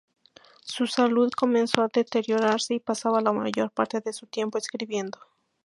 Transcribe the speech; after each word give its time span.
Su 0.63 0.87
salud 0.87 1.29
comenzó 1.29 1.83
a 1.83 1.87
deteriorarse 1.93 2.73
y 2.73 2.79
pasaba 2.79 3.21
la 3.21 3.33
mayor 3.33 3.69
parte 3.69 3.99
de 4.01 4.13
su 4.13 4.25
tiempo 4.25 4.57
escribiendo. 4.57 5.19